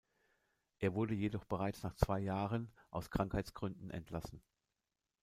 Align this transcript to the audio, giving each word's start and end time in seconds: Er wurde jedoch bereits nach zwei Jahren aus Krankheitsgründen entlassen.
Er 0.79 0.95
wurde 0.95 1.13
jedoch 1.13 1.45
bereits 1.45 1.83
nach 1.83 1.93
zwei 1.93 2.19
Jahren 2.21 2.73
aus 2.89 3.11
Krankheitsgründen 3.11 3.91
entlassen. 3.91 4.41